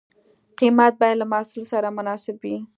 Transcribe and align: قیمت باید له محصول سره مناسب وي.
قیمت 0.59 0.93
باید 0.99 1.17
له 1.19 1.25
محصول 1.33 1.63
سره 1.73 1.87
مناسب 1.97 2.35
وي. 2.41 2.57